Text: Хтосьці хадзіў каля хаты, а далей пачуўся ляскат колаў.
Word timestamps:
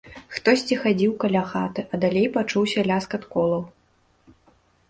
Хтосьці 0.35 0.77
хадзіў 0.85 1.11
каля 1.25 1.43
хаты, 1.51 1.81
а 1.91 1.99
далей 2.05 2.25
пачуўся 2.39 2.87
ляскат 2.89 3.23
колаў. 3.37 3.63